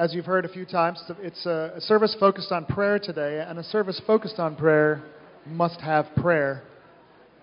As 0.00 0.14
you've 0.14 0.24
heard 0.24 0.46
a 0.46 0.48
few 0.48 0.64
times, 0.64 0.98
it's 1.20 1.44
a, 1.44 1.74
a 1.76 1.80
service 1.82 2.16
focused 2.18 2.50
on 2.52 2.64
prayer 2.64 2.98
today, 2.98 3.44
and 3.46 3.58
a 3.58 3.62
service 3.62 4.00
focused 4.06 4.38
on 4.38 4.56
prayer 4.56 5.02
must 5.44 5.78
have 5.82 6.06
prayer 6.16 6.62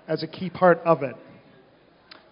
as 0.07 0.23
a 0.23 0.27
key 0.27 0.49
part 0.49 0.79
of 0.79 1.03
it. 1.03 1.15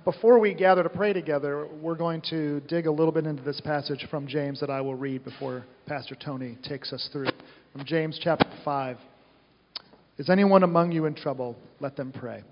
Before 0.04 0.40
we 0.40 0.56
gather 0.56 0.82
to 0.82 0.90
pray 0.90 1.14
together, 1.14 1.68
we're 1.80 1.94
going 1.94 2.24
to 2.32 2.60
dig 2.62 2.88
a 2.88 2.92
little 2.92 3.12
bit 3.12 3.28
into 3.28 3.44
this 3.44 3.62
passage 3.62 4.08
from 4.10 4.26
James 4.26 4.60
that 4.62 4.72
I 4.72 4.82
will 4.82 4.96
read 4.96 5.24
before 5.24 5.64
Pastor 5.86 6.16
Tony 6.16 6.58
takes 6.68 6.92
us 6.92 7.08
through. 7.14 7.30
From 7.72 7.86
James 7.86 8.20
chapter 8.20 8.50
5. 8.66 8.98
Is 10.18 10.32
anyone 10.32 10.64
among 10.64 10.92
you 10.92 11.06
in 11.06 11.14
trouble? 11.14 11.56
Let 11.80 11.96
them 11.96 12.12
pray. 12.12 12.44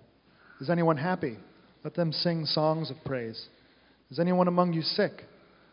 Is 0.61 0.69
anyone 0.69 0.97
happy? 0.97 1.39
Let 1.83 1.95
them 1.95 2.11
sing 2.11 2.45
songs 2.45 2.91
of 2.91 2.97
praise. 3.03 3.47
Is 4.11 4.19
anyone 4.19 4.47
among 4.47 4.73
you 4.73 4.83
sick? 4.83 5.23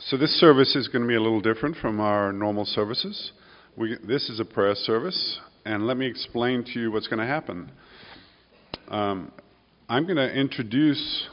So, 0.00 0.16
this 0.16 0.38
service 0.38 0.76
is 0.76 0.86
going 0.86 1.02
to 1.02 1.08
be 1.08 1.16
a 1.16 1.20
little 1.20 1.40
different 1.40 1.76
from 1.78 1.98
our 1.98 2.32
normal 2.32 2.64
services. 2.64 3.32
We, 3.76 3.96
this 4.06 4.30
is 4.30 4.38
a 4.38 4.44
prayer 4.44 4.76
service, 4.76 5.40
and 5.64 5.88
let 5.88 5.96
me 5.96 6.06
explain 6.06 6.62
to 6.72 6.78
you 6.78 6.92
what's 6.92 7.08
going 7.08 7.18
to 7.18 7.26
happen. 7.26 7.72
Um, 8.86 9.32
I'm 9.88 10.04
going 10.04 10.18
to 10.18 10.32
introduce 10.32 11.26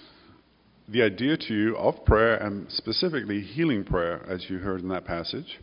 the 0.90 1.04
idea 1.04 1.38
to 1.38 1.54
you 1.54 1.78
of 1.78 2.04
prayer, 2.06 2.38
and 2.38 2.66
specifically 2.72 3.42
healing 3.42 3.84
prayer, 3.84 4.26
as 4.28 4.44
you 4.50 4.58
heard 4.58 4.82
in 4.82 4.88
that 4.88 5.06
passage. 5.06 5.60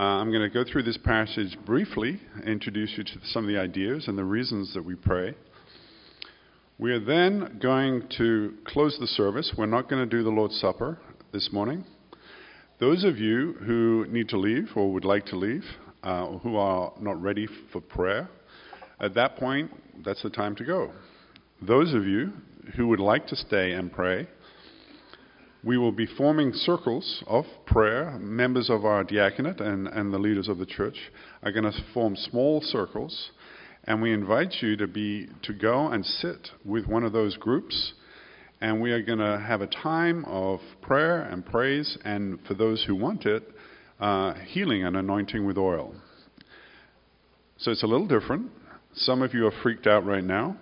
Uh, 0.00 0.04
I'm 0.04 0.30
going 0.30 0.42
to 0.42 0.48
go 0.48 0.64
through 0.64 0.84
this 0.84 0.96
passage 0.96 1.58
briefly, 1.66 2.18
introduce 2.46 2.94
you 2.96 3.04
to 3.04 3.10
some 3.26 3.44
of 3.44 3.48
the 3.48 3.60
ideas 3.60 4.08
and 4.08 4.16
the 4.16 4.24
reasons 4.24 4.72
that 4.72 4.82
we 4.82 4.94
pray. 4.94 5.34
We 6.78 6.92
are 6.92 7.00
then 7.00 7.58
going 7.60 8.08
to 8.16 8.54
close 8.64 8.96
the 8.98 9.06
service. 9.06 9.52
We're 9.58 9.66
not 9.66 9.90
going 9.90 10.08
to 10.08 10.16
do 10.16 10.22
the 10.22 10.30
Lord's 10.30 10.58
Supper 10.58 10.98
this 11.30 11.50
morning. 11.52 11.84
Those 12.78 13.04
of 13.04 13.16
you 13.16 13.54
who 13.64 14.04
need 14.10 14.28
to 14.28 14.36
leave 14.36 14.68
or 14.76 14.92
would 14.92 15.04
like 15.06 15.24
to 15.26 15.36
leave, 15.36 15.64
uh, 16.02 16.26
who 16.38 16.56
are 16.56 16.92
not 17.00 17.20
ready 17.22 17.48
for 17.72 17.80
prayer, 17.80 18.28
at 19.00 19.14
that 19.14 19.36
point, 19.36 19.70
that's 20.04 20.22
the 20.22 20.28
time 20.28 20.54
to 20.56 20.64
go. 20.64 20.92
Those 21.62 21.94
of 21.94 22.04
you 22.04 22.34
who 22.76 22.88
would 22.88 23.00
like 23.00 23.26
to 23.28 23.36
stay 23.36 23.72
and 23.72 23.90
pray, 23.90 24.28
we 25.64 25.78
will 25.78 25.90
be 25.90 26.04
forming 26.04 26.52
circles 26.52 27.24
of 27.26 27.46
prayer. 27.64 28.18
Members 28.18 28.68
of 28.68 28.84
our 28.84 29.04
diaconate 29.04 29.60
and, 29.60 29.88
and 29.88 30.12
the 30.12 30.18
leaders 30.18 30.46
of 30.46 30.58
the 30.58 30.66
church 30.66 30.98
are 31.42 31.52
going 31.52 31.64
to 31.64 31.72
form 31.94 32.14
small 32.14 32.60
circles, 32.60 33.30
and 33.84 34.02
we 34.02 34.12
invite 34.12 34.54
you 34.60 34.76
to 34.76 34.86
be 34.86 35.28
to 35.44 35.54
go 35.54 35.88
and 35.88 36.04
sit 36.04 36.50
with 36.62 36.86
one 36.86 37.04
of 37.04 37.14
those 37.14 37.38
groups 37.38 37.94
and 38.60 38.80
we 38.80 38.90
are 38.92 39.02
going 39.02 39.18
to 39.18 39.38
have 39.38 39.60
a 39.60 39.66
time 39.66 40.24
of 40.24 40.60
prayer 40.82 41.22
and 41.22 41.44
praise, 41.44 41.98
and 42.04 42.38
for 42.46 42.54
those 42.54 42.84
who 42.86 42.94
want 42.94 43.26
it, 43.26 43.42
uh, 44.00 44.34
healing 44.46 44.84
and 44.84 44.96
anointing 44.96 45.46
with 45.46 45.58
oil. 45.58 45.94
So 47.58 47.70
it's 47.70 47.82
a 47.82 47.86
little 47.86 48.06
different. 48.06 48.50
Some 48.94 49.22
of 49.22 49.34
you 49.34 49.46
are 49.46 49.52
freaked 49.62 49.86
out 49.86 50.06
right 50.06 50.24
now. 50.24 50.56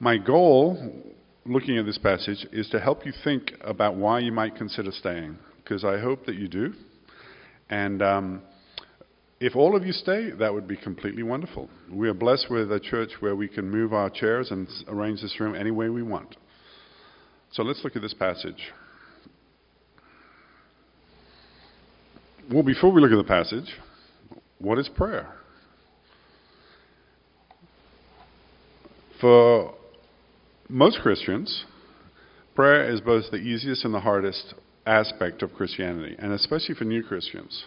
My 0.00 0.16
goal, 0.16 1.02
looking 1.44 1.78
at 1.78 1.86
this 1.86 1.98
passage, 1.98 2.46
is 2.52 2.68
to 2.70 2.80
help 2.80 3.04
you 3.04 3.12
think 3.24 3.52
about 3.62 3.96
why 3.96 4.20
you 4.20 4.32
might 4.32 4.54
consider 4.56 4.92
staying, 4.92 5.38
because 5.62 5.84
I 5.84 5.98
hope 5.98 6.26
that 6.26 6.36
you 6.36 6.48
do. 6.48 6.72
And 7.68 8.00
um, 8.00 8.42
if 9.40 9.56
all 9.56 9.76
of 9.76 9.84
you 9.84 9.92
stay, 9.92 10.30
that 10.38 10.52
would 10.52 10.66
be 10.66 10.76
completely 10.76 11.22
wonderful. 11.22 11.68
We 11.90 12.08
are 12.08 12.14
blessed 12.14 12.46
with 12.50 12.72
a 12.72 12.80
church 12.80 13.10
where 13.20 13.36
we 13.36 13.48
can 13.48 13.70
move 13.70 13.92
our 13.92 14.10
chairs 14.10 14.50
and 14.50 14.68
arrange 14.88 15.20
this 15.20 15.38
room 15.40 15.54
any 15.54 15.70
way 15.70 15.88
we 15.88 16.02
want. 16.02 16.36
So 17.52 17.62
let's 17.62 17.82
look 17.82 17.96
at 17.96 18.02
this 18.02 18.14
passage. 18.14 18.72
Well, 22.52 22.62
before 22.62 22.90
we 22.92 23.00
look 23.00 23.12
at 23.12 23.16
the 23.16 23.24
passage, 23.24 23.74
what 24.58 24.78
is 24.78 24.88
prayer? 24.88 25.34
For 29.20 29.74
most 30.68 31.00
Christians, 31.00 31.64
prayer 32.54 32.90
is 32.90 33.00
both 33.00 33.24
the 33.30 33.38
easiest 33.38 33.84
and 33.84 33.92
the 33.92 34.00
hardest 34.00 34.54
aspect 34.86 35.42
of 35.42 35.52
Christianity, 35.54 36.16
and 36.18 36.32
especially 36.32 36.74
for 36.74 36.84
new 36.84 37.02
Christians. 37.02 37.64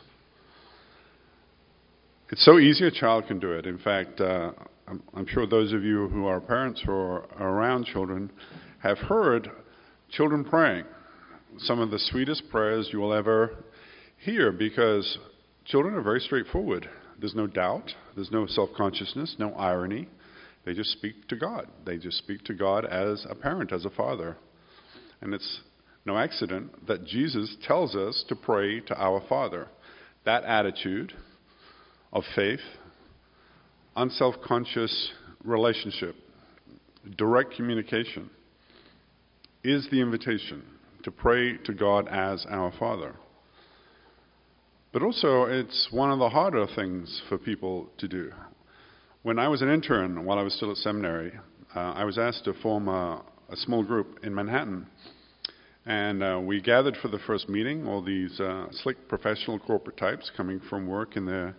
It's 2.29 2.45
so 2.45 2.57
easy 2.59 2.87
a 2.87 2.91
child 2.91 3.27
can 3.27 3.39
do 3.39 3.51
it. 3.51 3.65
In 3.65 3.77
fact, 3.77 4.21
uh, 4.21 4.51
I'm, 4.87 5.03
I'm, 5.13 5.27
sure 5.27 5.45
those 5.45 5.73
of 5.73 5.83
you 5.83 6.07
who 6.07 6.25
are 6.25 6.39
parents 6.39 6.81
or 6.87 7.25
are 7.37 7.49
around 7.49 7.85
children 7.85 8.31
have 8.79 8.97
heard 8.97 9.51
children 10.11 10.43
praying. 10.43 10.85
Some 11.59 11.79
of 11.79 11.91
the 11.91 11.99
sweetest 11.99 12.43
prayers 12.49 12.89
you 12.91 12.99
will 12.99 13.13
ever 13.13 13.63
hear 14.17 14.51
because 14.51 15.17
children 15.65 15.95
are 15.95 16.01
very 16.01 16.19
straightforward. 16.19 16.87
There's 17.19 17.35
no 17.35 17.47
doubt, 17.47 17.91
there's 18.15 18.31
no 18.31 18.47
self 18.47 18.69
consciousness, 18.75 19.35
no 19.39 19.53
irony. 19.53 20.07
They 20.65 20.73
just 20.73 20.91
speak 20.91 21.27
to 21.29 21.35
God. 21.35 21.67
They 21.85 21.97
just 21.97 22.17
speak 22.19 22.43
to 22.45 22.53
God 22.53 22.85
as 22.85 23.25
a 23.29 23.35
parent, 23.35 23.71
as 23.71 23.85
a 23.85 23.89
father. 23.89 24.37
And 25.21 25.33
it's 25.33 25.61
no 26.05 26.17
accident 26.17 26.87
that 26.87 27.05
Jesus 27.05 27.55
tells 27.67 27.95
us 27.95 28.23
to 28.29 28.35
pray 28.35 28.79
to 28.81 28.95
our 28.99 29.23
Father. 29.27 29.67
That 30.25 30.43
attitude 30.43 31.13
of 32.13 32.23
faith, 32.35 32.59
unself 33.95 34.35
conscious 34.45 35.11
relationship, 35.43 36.15
direct 37.17 37.55
communication 37.55 38.29
is 39.63 39.87
the 39.91 40.01
invitation 40.01 40.63
to 41.03 41.11
pray 41.11 41.57
to 41.57 41.73
God 41.73 42.07
as 42.07 42.45
our 42.49 42.71
Father. 42.79 43.15
But 44.93 45.03
also, 45.03 45.45
it's 45.45 45.87
one 45.91 46.11
of 46.11 46.19
the 46.19 46.29
harder 46.29 46.67
things 46.75 47.21
for 47.29 47.37
people 47.37 47.89
to 47.99 48.07
do. 48.07 48.31
When 49.23 49.39
I 49.39 49.47
was 49.47 49.61
an 49.61 49.69
intern, 49.69 50.25
while 50.25 50.37
I 50.37 50.43
was 50.43 50.53
still 50.55 50.71
at 50.71 50.77
seminary, 50.77 51.31
uh, 51.75 51.79
I 51.79 52.03
was 52.03 52.17
asked 52.17 52.43
to 52.45 52.53
form 52.55 52.87
a, 52.89 53.23
a, 53.49 53.55
small 53.55 53.83
group 53.83 54.19
in 54.23 54.35
Manhattan. 54.35 54.87
And 55.85 56.21
uh, 56.21 56.39
we 56.43 56.59
gathered 56.59 56.97
for 57.01 57.07
the 57.07 57.19
first 57.19 57.47
meeting, 57.47 57.87
all 57.87 58.01
these 58.01 58.37
uh, 58.39 58.67
slick 58.71 59.07
professional 59.07 59.59
corporate 59.59 59.97
types 59.97 60.29
coming 60.35 60.59
from 60.69 60.87
work 60.87 61.15
in 61.15 61.25
their, 61.25 61.55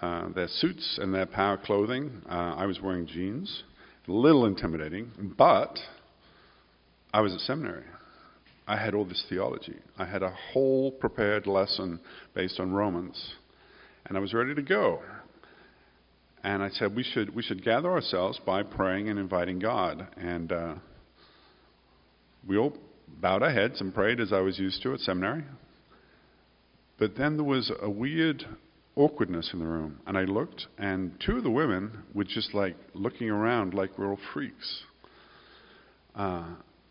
uh, 0.00 0.28
their 0.28 0.48
suits 0.48 0.98
and 1.02 1.12
their 1.12 1.26
power 1.26 1.56
clothing. 1.56 2.22
Uh, 2.30 2.54
I 2.56 2.66
was 2.66 2.80
wearing 2.80 3.06
jeans. 3.06 3.64
A 4.08 4.12
little 4.12 4.46
intimidating, 4.46 5.34
but 5.36 5.78
I 7.12 7.20
was 7.20 7.34
at 7.34 7.40
seminary. 7.40 7.84
I 8.66 8.76
had 8.76 8.94
all 8.94 9.04
this 9.04 9.24
theology. 9.28 9.76
I 9.98 10.04
had 10.04 10.22
a 10.22 10.30
whole 10.52 10.92
prepared 10.92 11.46
lesson 11.46 11.98
based 12.34 12.60
on 12.60 12.72
Romans. 12.72 13.34
And 14.06 14.16
I 14.16 14.20
was 14.20 14.32
ready 14.32 14.54
to 14.54 14.62
go. 14.62 15.00
And 16.44 16.62
I 16.62 16.70
said, 16.70 16.94
we 16.94 17.02
should, 17.02 17.34
we 17.34 17.42
should 17.42 17.64
gather 17.64 17.90
ourselves 17.90 18.40
by 18.46 18.62
praying 18.62 19.08
and 19.08 19.18
inviting 19.18 19.58
God. 19.58 20.06
And 20.16 20.52
uh, 20.52 20.74
we 22.46 22.56
all 22.56 22.74
bowed 23.20 23.42
our 23.42 23.50
heads 23.50 23.80
and 23.80 23.92
prayed 23.92 24.20
as 24.20 24.32
I 24.32 24.40
was 24.40 24.58
used 24.58 24.82
to 24.84 24.94
at 24.94 25.00
seminary. 25.00 25.44
But 26.98 27.16
then 27.16 27.36
there 27.36 27.44
was 27.44 27.72
a 27.82 27.90
weird 27.90 28.44
awkwardness 28.94 29.50
in 29.52 29.58
the 29.58 29.66
room. 29.66 29.98
And 30.06 30.16
I 30.16 30.22
looked, 30.22 30.66
and 30.78 31.12
two 31.24 31.38
of 31.38 31.42
the 31.42 31.50
women 31.50 32.04
were 32.14 32.24
just 32.24 32.54
like 32.54 32.76
looking 32.94 33.30
around 33.30 33.74
like 33.74 33.98
we're 33.98 34.10
all 34.10 34.18
freaks. 34.32 34.82
Uh, 36.14 36.44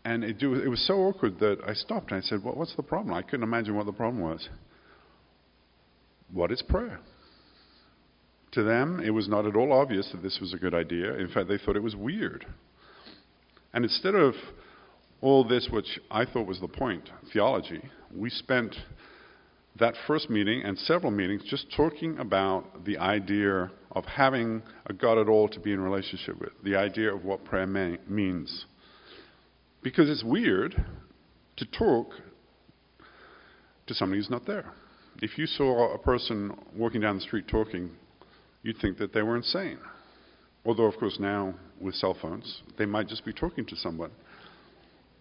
and 0.04 0.24
it, 0.24 0.42
it 0.42 0.68
was 0.68 0.86
so 0.86 0.94
awkward 1.00 1.38
that 1.40 1.58
I 1.66 1.74
stopped 1.74 2.10
and 2.10 2.22
I 2.22 2.26
said, 2.26 2.42
well, 2.42 2.54
What's 2.54 2.74
the 2.76 2.82
problem? 2.82 3.14
I 3.14 3.22
couldn't 3.22 3.42
imagine 3.42 3.74
what 3.74 3.86
the 3.86 3.92
problem 3.92 4.22
was. 4.22 4.48
What 6.32 6.52
is 6.52 6.62
prayer? 6.62 7.00
To 8.52 8.62
them, 8.62 9.00
it 9.04 9.10
was 9.10 9.28
not 9.28 9.46
at 9.46 9.54
all 9.54 9.72
obvious 9.72 10.10
that 10.12 10.22
this 10.22 10.38
was 10.40 10.54
a 10.54 10.56
good 10.56 10.74
idea. 10.74 11.14
In 11.14 11.28
fact, 11.28 11.48
they 11.48 11.58
thought 11.58 11.76
it 11.76 11.82
was 11.82 11.94
weird. 11.94 12.46
And 13.72 13.84
instead 13.84 14.14
of 14.14 14.34
all 15.20 15.46
this, 15.46 15.68
which 15.70 16.00
I 16.10 16.24
thought 16.24 16.46
was 16.46 16.60
the 16.60 16.68
point, 16.68 17.08
theology, 17.32 17.82
we 18.14 18.30
spent 18.30 18.74
that 19.78 19.94
first 20.06 20.30
meeting 20.30 20.62
and 20.64 20.76
several 20.78 21.12
meetings 21.12 21.42
just 21.48 21.66
talking 21.76 22.18
about 22.18 22.84
the 22.84 22.98
idea 22.98 23.70
of 23.92 24.04
having 24.04 24.62
a 24.86 24.92
God 24.92 25.18
at 25.18 25.28
all 25.28 25.48
to 25.48 25.60
be 25.60 25.72
in 25.72 25.80
relationship 25.80 26.40
with, 26.40 26.50
the 26.64 26.76
idea 26.76 27.14
of 27.14 27.24
what 27.24 27.44
prayer 27.44 27.66
may, 27.66 27.98
means. 28.08 28.66
Because 29.82 30.10
it's 30.10 30.24
weird 30.24 30.74
to 31.56 31.66
talk 31.66 32.12
to 33.86 33.94
somebody 33.94 34.20
who's 34.20 34.30
not 34.30 34.46
there. 34.46 34.72
If 35.22 35.38
you 35.38 35.46
saw 35.46 35.94
a 35.94 35.98
person 35.98 36.56
walking 36.76 37.00
down 37.00 37.16
the 37.16 37.22
street 37.22 37.48
talking, 37.48 37.90
you'd 38.62 38.78
think 38.78 38.98
that 38.98 39.12
they 39.12 39.22
were 39.22 39.36
insane. 39.36 39.78
Although, 40.64 40.84
of 40.84 40.96
course, 40.98 41.18
now 41.18 41.54
with 41.80 41.94
cell 41.94 42.16
phones, 42.20 42.62
they 42.78 42.86
might 42.86 43.08
just 43.08 43.24
be 43.24 43.32
talking 43.32 43.64
to 43.66 43.76
someone. 43.76 44.10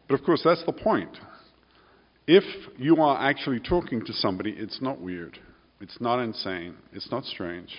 But 0.07 0.19
of 0.19 0.25
course, 0.25 0.41
that's 0.43 0.63
the 0.65 0.73
point. 0.73 1.17
If 2.27 2.43
you 2.77 2.97
are 2.97 3.17
actually 3.17 3.59
talking 3.59 4.05
to 4.05 4.13
somebody, 4.13 4.51
it's 4.51 4.81
not 4.81 4.99
weird. 4.99 5.39
It's 5.81 5.99
not 6.01 6.19
insane. 6.19 6.75
It's 6.93 7.09
not 7.11 7.23
strange. 7.25 7.69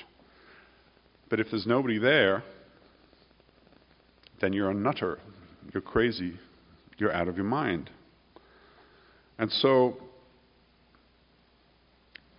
But 1.28 1.40
if 1.40 1.48
there's 1.50 1.66
nobody 1.66 1.98
there, 1.98 2.42
then 4.40 4.52
you're 4.52 4.70
a 4.70 4.74
nutter. 4.74 5.18
You're 5.72 5.82
crazy. 5.82 6.38
You're 7.00 7.12
out 7.12 7.28
of 7.28 7.36
your 7.36 7.46
mind. 7.46 7.88
And 9.38 9.50
so, 9.50 9.96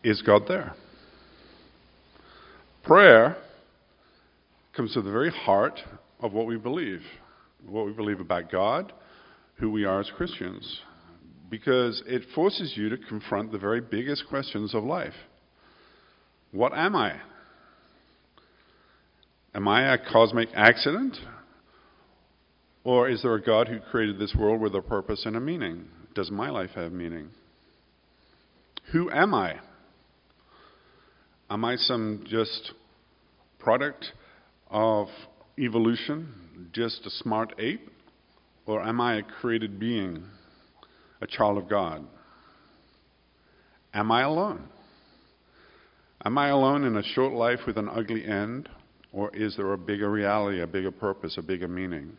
is 0.03 0.21
God 0.21 0.43
there? 0.47 0.75
Prayer 2.83 3.37
comes 4.75 4.93
to 4.93 5.01
the 5.01 5.11
very 5.11 5.31
heart 5.31 5.79
of 6.19 6.31
what 6.33 6.45
we 6.45 6.57
believe, 6.57 7.01
what 7.65 7.87
we 7.87 7.91
believe 7.91 8.19
about 8.19 8.51
God, 8.51 8.93
who 9.55 9.71
we 9.71 9.83
are 9.83 9.99
as 9.99 10.11
Christians, 10.15 10.81
because 11.49 12.03
it 12.05 12.21
forces 12.35 12.73
you 12.75 12.89
to 12.89 12.97
confront 12.97 13.51
the 13.51 13.57
very 13.57 13.81
biggest 13.81 14.25
questions 14.29 14.75
of 14.75 14.83
life. 14.83 15.13
What 16.51 16.73
am 16.75 16.95
I? 16.95 17.15
Am 19.55 19.67
I 19.67 19.93
a 19.93 19.97
cosmic 19.97 20.49
accident? 20.53 21.17
Or 22.83 23.09
is 23.09 23.21
there 23.21 23.35
a 23.35 23.41
God 23.41 23.67
who 23.67 23.79
created 23.79 24.17
this 24.17 24.35
world 24.35 24.59
with 24.59 24.75
a 24.75 24.81
purpose 24.81 25.23
and 25.25 25.35
a 25.35 25.39
meaning? 25.39 25.85
Does 26.15 26.31
my 26.31 26.49
life 26.49 26.71
have 26.75 26.91
meaning? 26.91 27.29
Who 28.91 29.11
am 29.11 29.33
I? 29.33 29.59
Am 31.49 31.63
I 31.63 31.75
some 31.75 32.25
just 32.27 32.71
product 33.59 34.05
of 34.69 35.07
evolution, 35.59 36.69
just 36.73 37.05
a 37.05 37.09
smart 37.09 37.53
ape? 37.59 37.87
Or 38.65 38.81
am 38.81 38.99
I 38.99 39.17
a 39.17 39.23
created 39.23 39.79
being, 39.79 40.23
a 41.21 41.27
child 41.27 41.57
of 41.57 41.69
God? 41.69 42.05
Am 43.93 44.11
I 44.11 44.23
alone? 44.23 44.63
Am 46.23 46.37
I 46.37 46.49
alone 46.49 46.83
in 46.83 46.95
a 46.97 47.03
short 47.03 47.33
life 47.33 47.59
with 47.67 47.77
an 47.77 47.89
ugly 47.89 48.25
end? 48.25 48.69
Or 49.11 49.35
is 49.35 49.57
there 49.57 49.73
a 49.73 49.77
bigger 49.77 50.09
reality, 50.09 50.61
a 50.61 50.67
bigger 50.67 50.91
purpose, 50.91 51.35
a 51.37 51.41
bigger 51.41 51.67
meaning? 51.67 52.17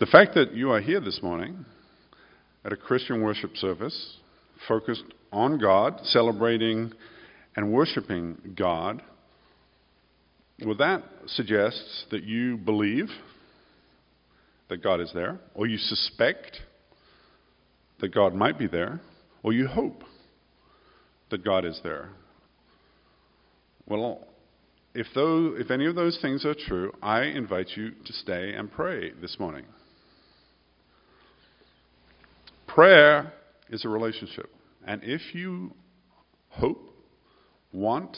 The 0.00 0.06
fact 0.06 0.32
that 0.36 0.54
you 0.54 0.70
are 0.70 0.80
here 0.80 0.98
this 0.98 1.20
morning 1.22 1.66
at 2.64 2.72
a 2.72 2.76
Christian 2.76 3.20
worship 3.20 3.54
service 3.58 4.16
focused 4.66 5.04
on 5.30 5.58
God, 5.58 6.00
celebrating 6.04 6.94
and 7.54 7.70
worshiping 7.70 8.54
God, 8.56 9.02
well, 10.64 10.74
that 10.76 11.04
suggests 11.26 12.06
that 12.10 12.22
you 12.22 12.56
believe 12.56 13.08
that 14.70 14.82
God 14.82 15.02
is 15.02 15.10
there, 15.12 15.38
or 15.54 15.66
you 15.66 15.76
suspect 15.76 16.56
that 18.00 18.14
God 18.14 18.34
might 18.34 18.58
be 18.58 18.68
there, 18.68 19.02
or 19.42 19.52
you 19.52 19.66
hope 19.66 20.02
that 21.30 21.44
God 21.44 21.66
is 21.66 21.78
there. 21.84 22.08
Well, 23.86 24.26
if, 24.94 25.08
those, 25.14 25.60
if 25.60 25.70
any 25.70 25.84
of 25.84 25.94
those 25.94 26.18
things 26.22 26.46
are 26.46 26.54
true, 26.54 26.90
I 27.02 27.24
invite 27.24 27.72
you 27.76 27.90
to 28.06 28.12
stay 28.14 28.54
and 28.54 28.72
pray 28.72 29.10
this 29.20 29.36
morning. 29.38 29.66
Prayer 32.74 33.32
is 33.68 33.84
a 33.84 33.88
relationship. 33.88 34.48
And 34.86 35.02
if 35.02 35.34
you 35.34 35.74
hope, 36.50 36.92
want, 37.72 38.16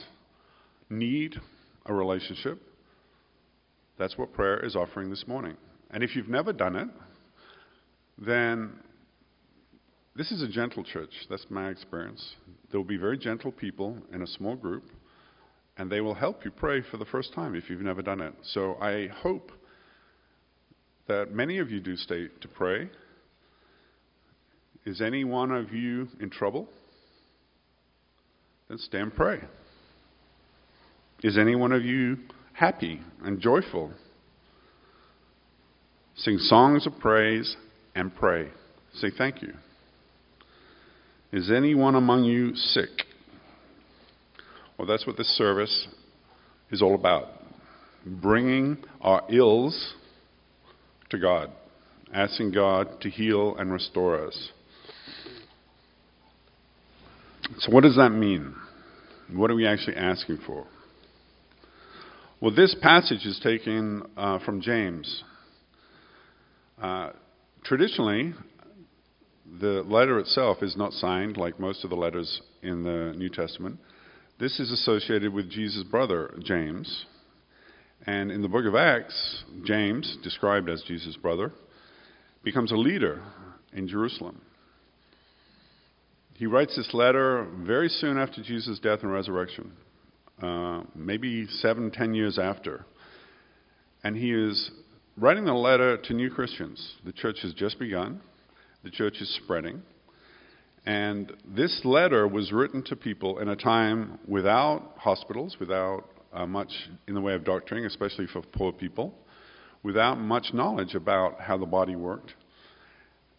need 0.90 1.36
a 1.86 1.94
relationship, 1.94 2.60
that's 3.98 4.18
what 4.18 4.32
prayer 4.34 4.62
is 4.64 4.76
offering 4.76 5.08
this 5.08 5.26
morning. 5.26 5.56
And 5.90 6.02
if 6.02 6.14
you've 6.14 6.28
never 6.28 6.52
done 6.52 6.76
it, 6.76 6.88
then 8.18 8.72
this 10.14 10.30
is 10.30 10.42
a 10.42 10.48
gentle 10.48 10.84
church. 10.84 11.12
That's 11.30 11.46
my 11.48 11.70
experience. 11.70 12.34
There 12.70 12.78
will 12.78 12.86
be 12.86 12.98
very 12.98 13.16
gentle 13.16 13.52
people 13.52 13.96
in 14.12 14.20
a 14.20 14.26
small 14.26 14.56
group, 14.56 14.84
and 15.78 15.90
they 15.90 16.02
will 16.02 16.14
help 16.14 16.44
you 16.44 16.50
pray 16.50 16.82
for 16.90 16.98
the 16.98 17.06
first 17.06 17.32
time 17.32 17.54
if 17.54 17.70
you've 17.70 17.80
never 17.80 18.02
done 18.02 18.20
it. 18.20 18.34
So 18.52 18.76
I 18.82 19.08
hope 19.08 19.50
that 21.08 21.32
many 21.32 21.58
of 21.58 21.70
you 21.70 21.80
do 21.80 21.96
stay 21.96 22.28
to 22.42 22.48
pray. 22.48 22.90
Is 24.84 25.00
any 25.00 25.24
one 25.24 25.52
of 25.52 25.72
you 25.72 26.08
in 26.20 26.30
trouble? 26.30 26.68
Then 28.68 28.78
stand 28.78 29.04
and 29.04 29.14
pray. 29.14 29.40
Is 31.22 31.38
any 31.38 31.54
one 31.54 31.72
of 31.72 31.84
you 31.84 32.18
happy 32.52 33.00
and 33.22 33.40
joyful? 33.40 33.92
Sing 36.16 36.38
songs 36.38 36.86
of 36.86 36.98
praise 36.98 37.56
and 37.94 38.14
pray. 38.14 38.48
Say 38.94 39.10
thank 39.16 39.40
you. 39.40 39.54
Is 41.32 41.50
anyone 41.50 41.94
among 41.94 42.24
you 42.24 42.54
sick? 42.54 42.90
Well, 44.76 44.86
that's 44.86 45.06
what 45.06 45.16
this 45.16 45.28
service 45.36 45.88
is 46.70 46.82
all 46.82 46.94
about 46.94 47.28
bringing 48.04 48.78
our 49.00 49.22
ills 49.30 49.94
to 51.10 51.18
God, 51.18 51.50
asking 52.12 52.52
God 52.52 53.00
to 53.02 53.10
heal 53.10 53.56
and 53.56 53.72
restore 53.72 54.26
us. 54.26 54.50
So, 57.58 57.70
what 57.70 57.82
does 57.82 57.96
that 57.96 58.10
mean? 58.10 58.54
What 59.32 59.50
are 59.50 59.54
we 59.54 59.66
actually 59.66 59.96
asking 59.96 60.38
for? 60.46 60.66
Well, 62.40 62.54
this 62.54 62.74
passage 62.80 63.24
is 63.24 63.38
taken 63.42 64.02
uh, 64.16 64.38
from 64.40 64.60
James. 64.60 65.22
Uh, 66.80 67.10
traditionally, 67.64 68.34
the 69.60 69.84
letter 69.86 70.18
itself 70.18 70.62
is 70.62 70.76
not 70.76 70.92
signed 70.92 71.36
like 71.36 71.60
most 71.60 71.84
of 71.84 71.90
the 71.90 71.96
letters 71.96 72.40
in 72.62 72.82
the 72.82 73.12
New 73.16 73.28
Testament. 73.28 73.78
This 74.40 74.58
is 74.58 74.72
associated 74.72 75.32
with 75.32 75.50
Jesus' 75.50 75.84
brother, 75.84 76.34
James. 76.42 77.06
And 78.06 78.32
in 78.32 78.42
the 78.42 78.48
book 78.48 78.64
of 78.66 78.74
Acts, 78.74 79.44
James, 79.64 80.16
described 80.24 80.68
as 80.68 80.82
Jesus' 80.82 81.16
brother, 81.16 81.52
becomes 82.42 82.72
a 82.72 82.76
leader 82.76 83.22
in 83.72 83.86
Jerusalem. 83.86 84.40
He 86.42 86.46
writes 86.46 86.74
this 86.74 86.92
letter 86.92 87.46
very 87.58 87.88
soon 87.88 88.18
after 88.18 88.42
Jesus' 88.42 88.80
death 88.80 89.04
and 89.04 89.12
resurrection, 89.12 89.70
uh, 90.42 90.80
maybe 90.92 91.46
seven, 91.46 91.92
ten 91.92 92.14
years 92.14 92.36
after. 92.36 92.84
And 94.02 94.16
he 94.16 94.32
is 94.32 94.72
writing 95.16 95.44
the 95.44 95.54
letter 95.54 95.98
to 95.98 96.12
new 96.12 96.30
Christians. 96.30 96.94
The 97.04 97.12
church 97.12 97.36
has 97.42 97.54
just 97.54 97.78
begun, 97.78 98.20
the 98.82 98.90
church 98.90 99.20
is 99.20 99.32
spreading. 99.44 99.82
And 100.84 101.32
this 101.46 101.80
letter 101.84 102.26
was 102.26 102.50
written 102.50 102.82
to 102.86 102.96
people 102.96 103.38
in 103.38 103.48
a 103.48 103.54
time 103.54 104.18
without 104.26 104.94
hospitals, 104.96 105.58
without 105.60 106.08
uh, 106.32 106.44
much 106.44 106.72
in 107.06 107.14
the 107.14 107.20
way 107.20 107.34
of 107.34 107.44
doctoring, 107.44 107.84
especially 107.84 108.26
for 108.26 108.42
poor 108.42 108.72
people, 108.72 109.14
without 109.84 110.16
much 110.16 110.48
knowledge 110.52 110.96
about 110.96 111.40
how 111.40 111.56
the 111.56 111.66
body 111.66 111.94
worked. 111.94 112.34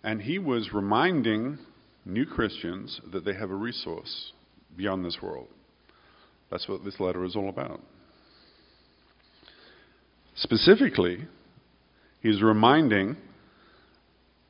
And 0.06 0.22
he 0.22 0.40
was 0.40 0.72
reminding 0.72 1.60
new 2.06 2.26
Christians 2.26 3.00
that 3.12 3.26
they 3.26 3.34
have 3.34 3.50
a 3.50 3.56
resource 3.56 4.32
beyond 4.76 5.06
this 5.06 5.18
world. 5.22 5.48
That's 6.52 6.68
what 6.68 6.84
this 6.84 7.00
letter 7.00 7.24
is 7.24 7.36
all 7.36 7.50
about. 7.50 7.82
Specifically, 10.36 11.26
he's 12.22 12.42
reminding 12.42 13.18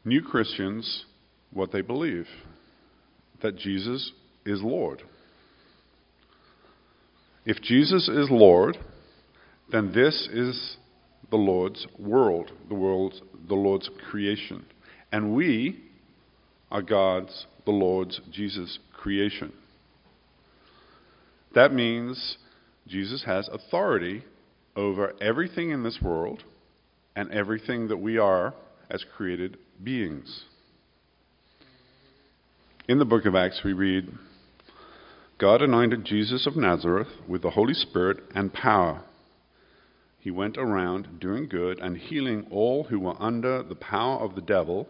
new 0.06 0.22
Christians 0.22 1.06
what 1.52 1.72
they 1.72 1.82
believe 1.82 2.28
that 3.42 3.58
Jesus 3.58 4.12
is 4.46 4.62
Lord. 4.62 5.04
If 7.46 7.62
Jesus 7.62 8.08
is 8.08 8.28
Lord, 8.30 8.78
then 9.72 9.92
this 9.94 10.30
is 10.32 10.78
the 11.30 11.36
Lord's 11.38 11.86
world, 12.00 12.52
the 12.70 12.76
world's 12.76 13.22
the 13.48 13.56
Lord's 13.56 13.90
creation. 14.10 14.66
And 15.12 15.36
we 15.36 15.84
are 16.74 16.82
God's, 16.82 17.46
the 17.66 17.72
Lord's, 17.72 18.20
Jesus' 18.32 18.80
creation. 18.92 19.54
That 21.54 21.72
means 21.72 22.38
Jesus 22.88 23.24
has 23.26 23.48
authority 23.48 24.24
over 24.76 25.14
everything 25.22 25.70
in 25.70 25.84
this 25.84 26.00
world 26.02 26.44
and 27.16 27.32
everything 27.32 27.90
that 27.90 27.98
we 27.98 28.18
are 28.18 28.56
as 28.90 29.06
created 29.16 29.58
beings. 29.82 30.46
In 32.88 32.98
the 32.98 33.06
book 33.06 33.26
of 33.26 33.36
Acts, 33.36 33.62
we 33.64 33.74
read 33.74 34.12
God 35.40 35.62
anointed 35.62 36.06
Jesus 36.06 36.48
of 36.48 36.56
Nazareth 36.56 37.08
with 37.28 37.44
the 37.44 37.52
Holy 37.52 37.76
Spirit 37.76 38.18
and 38.34 38.52
power. 38.52 39.04
He 40.20 40.32
went 40.32 40.58
around 40.58 41.20
doing 41.20 41.48
good 41.48 41.78
and 41.80 41.98
healing 41.98 42.48
all 42.50 42.86
who 42.86 43.00
were 43.00 43.22
under 43.22 43.62
the 43.62 43.76
power 43.76 44.20
of 44.20 44.34
the 44.34 44.42
devil 44.42 44.88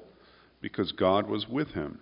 because 0.63 0.93
God 0.93 1.29
was 1.29 1.45
with 1.47 1.73
him. 1.73 1.99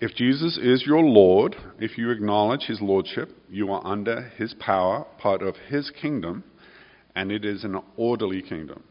If 0.00 0.14
Jesus 0.14 0.56
is 0.56 0.84
your 0.86 1.02
Lord, 1.02 1.56
if 1.80 1.98
you 1.98 2.10
acknowledge 2.10 2.62
his 2.62 2.80
lordship, 2.80 3.30
you 3.50 3.72
are 3.72 3.84
under 3.84 4.30
his 4.36 4.54
power, 4.54 5.04
part 5.18 5.42
of 5.42 5.56
his 5.68 5.90
kingdom, 5.90 6.44
and 7.14 7.32
it 7.32 7.44
is 7.44 7.64
an 7.64 7.80
orderly 7.96 8.42
kingdom. 8.42 8.84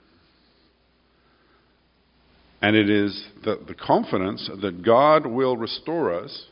And 2.61 2.75
it 2.75 2.89
is 2.89 3.27
the, 3.43 3.59
the 3.67 3.75
confidence 3.75 4.49
that 4.61 4.83
God 4.83 5.25
will 5.25 5.55
restore 5.55 6.13
us 6.13 6.47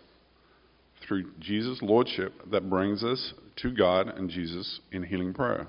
through 1.06 1.32
Jesus' 1.40 1.80
lordship 1.82 2.34
that 2.52 2.70
brings 2.70 3.04
us 3.04 3.34
to 3.58 3.72
God 3.72 4.08
and 4.08 4.30
Jesus 4.30 4.80
in 4.92 5.04
healing 5.04 5.34
prayer. 5.34 5.68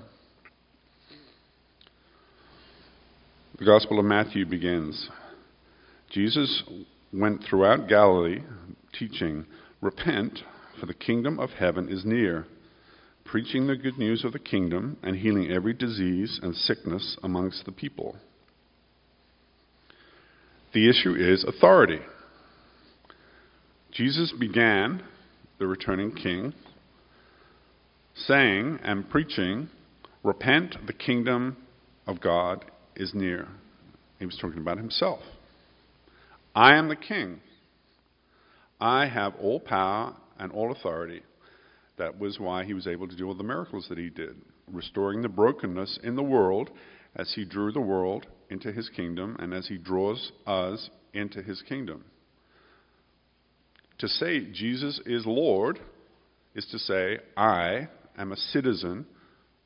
The 3.57 3.63
Gospel 3.63 3.99
of 3.99 4.05
Matthew 4.05 4.45
begins 4.45 5.09
Jesus 6.09 6.63
went 7.13 7.41
throughout 7.41 7.87
Galilee 7.87 8.41
teaching, 8.91 9.45
Repent, 9.79 10.39
for 10.77 10.87
the 10.87 10.93
kingdom 10.93 11.39
of 11.39 11.51
heaven 11.51 11.87
is 11.87 12.03
near, 12.03 12.47
preaching 13.23 13.67
the 13.67 13.77
good 13.77 13.97
news 13.97 14.25
of 14.25 14.33
the 14.33 14.39
kingdom 14.39 14.97
and 15.03 15.15
healing 15.15 15.49
every 15.51 15.71
disease 15.71 16.37
and 16.43 16.53
sickness 16.53 17.15
amongst 17.23 17.63
the 17.63 17.71
people. 17.71 18.17
The 20.73 20.89
issue 20.89 21.15
is 21.15 21.45
authority. 21.45 21.99
Jesus 23.93 24.33
began, 24.37 25.01
the 25.59 25.67
returning 25.67 26.13
king, 26.13 26.53
saying 28.15 28.79
and 28.83 29.09
preaching, 29.09 29.69
Repent, 30.23 30.75
the 30.87 30.93
kingdom 30.93 31.55
of 32.05 32.19
God 32.19 32.65
is 32.95 33.13
near. 33.13 33.47
He 34.19 34.25
was 34.25 34.37
talking 34.39 34.59
about 34.59 34.77
himself. 34.77 35.19
I 36.53 36.75
am 36.75 36.87
the 36.87 36.95
king. 36.95 37.41
I 38.79 39.07
have 39.07 39.35
all 39.41 39.59
power 39.59 40.15
and 40.39 40.51
all 40.51 40.71
authority. 40.71 41.21
That 41.97 42.19
was 42.19 42.39
why 42.39 42.65
he 42.65 42.73
was 42.73 42.87
able 42.87 43.07
to 43.07 43.15
do 43.15 43.27
all 43.27 43.35
the 43.35 43.43
miracles 43.43 43.87
that 43.89 43.97
he 43.97 44.09
did, 44.09 44.35
restoring 44.71 45.21
the 45.21 45.29
brokenness 45.29 45.99
in 46.03 46.15
the 46.15 46.23
world 46.23 46.69
as 47.15 47.33
he 47.35 47.45
drew 47.45 47.71
the 47.71 47.81
world 47.81 48.27
into 48.49 48.71
his 48.71 48.89
kingdom 48.89 49.35
and 49.39 49.53
as 49.53 49.67
he 49.67 49.77
draws 49.77 50.31
us 50.45 50.89
into 51.13 51.41
his 51.41 51.61
kingdom. 51.61 52.03
To 53.99 54.07
say 54.07 54.45
Jesus 54.51 54.99
is 55.05 55.25
Lord 55.25 55.79
is 56.53 56.65
to 56.71 56.79
say, 56.79 57.19
I 57.37 57.87
am 58.17 58.31
a 58.31 58.37
citizen 58.37 59.05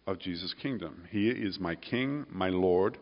of 0.10 0.20
Jesus' 0.20 0.56
kingdom. 0.60 1.04
He 1.12 1.30
is 1.30 1.60
my 1.60 1.75
King, 1.75 2.25
my 2.32 2.50
Lord, 2.50 2.98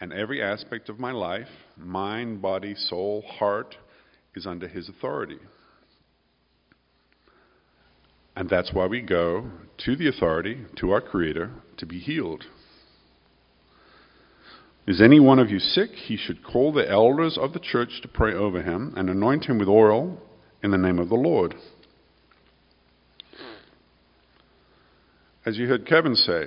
and 0.00 0.12
every 0.12 0.40
aspect 0.40 0.88
of 0.88 0.98
my 0.98 1.10
life, 1.10 1.48
mind, 1.76 2.40
body, 2.40 2.74
soul, 2.76 3.22
heart, 3.22 3.76
is 4.34 4.46
under 4.46 4.68
his 4.68 4.88
authority. 4.88 5.38
And 8.36 8.48
that's 8.48 8.72
why 8.72 8.86
we 8.86 9.02
go 9.02 9.50
to 9.84 9.96
the 9.96 10.08
authority, 10.08 10.64
to 10.76 10.92
our 10.92 11.00
Creator, 11.00 11.50
to 11.78 11.86
be 11.86 11.98
healed. 11.98 12.44
Is 14.86 15.02
any 15.02 15.20
one 15.20 15.38
of 15.38 15.50
you 15.50 15.58
sick? 15.58 15.90
He 15.90 16.16
should 16.16 16.44
call 16.44 16.72
the 16.72 16.88
elders 16.88 17.36
of 17.38 17.52
the 17.52 17.60
church 17.60 18.00
to 18.02 18.08
pray 18.08 18.34
over 18.34 18.62
him 18.62 18.94
and 18.96 19.10
anoint 19.10 19.44
him 19.44 19.58
with 19.58 19.68
oil 19.68 20.18
in 20.62 20.70
the 20.70 20.78
name 20.78 20.98
of 20.98 21.08
the 21.08 21.14
Lord. 21.14 21.54
As 25.44 25.58
you 25.58 25.66
heard 25.66 25.86
Kevin 25.86 26.14
say, 26.14 26.44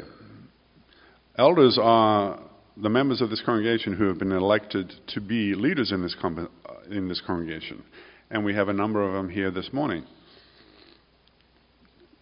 elders 1.37 1.77
are 1.81 2.39
the 2.77 2.89
members 2.89 3.19
of 3.19 3.29
this 3.29 3.41
congregation 3.45 3.93
who 3.93 4.05
have 4.05 4.17
been 4.17 4.31
elected 4.31 4.93
to 5.07 5.19
be 5.19 5.53
leaders 5.53 5.91
in 5.91 6.01
this, 6.01 6.15
com- 6.21 6.49
in 6.89 7.09
this 7.09 7.21
congregation. 7.27 7.83
And 8.31 8.45
we 8.45 8.55
have 8.55 8.69
a 8.69 8.73
number 8.73 9.05
of 9.05 9.11
them 9.11 9.29
here 9.29 9.51
this 9.51 9.73
morning. 9.73 10.05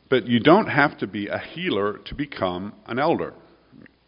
But 0.10 0.26
you 0.26 0.40
don't 0.40 0.66
have 0.66 0.98
to 0.98 1.06
be 1.06 1.28
a 1.28 1.38
healer 1.38 2.00
to 2.06 2.16
become 2.16 2.74
an 2.88 2.98
elder. 2.98 3.36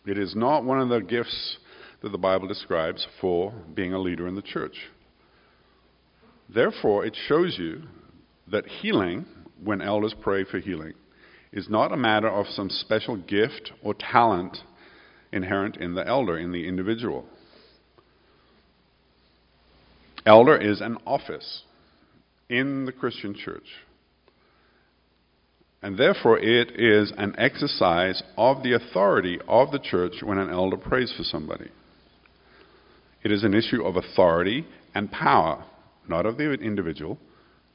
It 0.08 0.18
is 0.18 0.36
not 0.36 0.64
one 0.64 0.82
of 0.82 0.90
the 0.90 1.02
gifts 1.02 1.58
that 2.02 2.12
the 2.12 2.18
Bible 2.18 2.48
describes 2.48 3.06
for 3.22 3.54
being 3.76 3.94
a 3.94 4.00
leader 4.00 4.28
in 4.28 4.34
the 4.34 4.42
church. 4.42 4.76
Therefore, 6.50 7.06
it 7.06 7.16
shows 7.28 7.58
you 7.60 7.84
that 8.52 8.66
healing, 8.66 9.28
when 9.64 9.82
elders 9.82 10.16
pray 10.20 10.46
for 10.46 10.58
healing, 10.58 10.94
is 11.56 11.70
not 11.70 11.94
a 11.94 11.98
matter 11.98 12.30
of 12.30 12.46
some 12.48 12.70
special 12.70 13.16
gift 13.16 13.72
or 13.82 13.96
talent 13.96 14.58
inherent 15.32 15.78
in 15.78 15.96
the 15.96 16.06
elder, 16.06 16.38
in 16.38 16.52
the 16.52 16.68
individual. 16.68 17.26
Elder 20.26 20.58
is 20.58 20.82
an 20.82 20.98
office 21.08 21.64
in 22.50 22.86
the 22.86 22.92
Christian 22.92 23.34
church. 23.34 23.68
And 25.82 25.98
therefore, 25.98 26.40
it 26.40 26.80
is 26.80 27.14
an 27.18 27.36
exercise 27.38 28.22
of 28.38 28.64
the 28.64 28.74
authority 28.74 29.40
of 29.48 29.72
the 29.72 29.80
church 29.80 30.16
when 30.24 30.40
an 30.40 30.50
elder 30.50 30.78
prays 30.78 31.14
for 31.16 31.24
somebody. 31.24 31.70
It 33.24 33.32
is 33.32 33.44
an 33.44 33.54
issue 33.54 33.84
of 33.84 33.96
authority 33.96 34.66
and 34.94 35.12
power, 35.12 35.64
not 36.08 36.26
of 36.26 36.38
the 36.38 36.52
individual, 36.54 37.18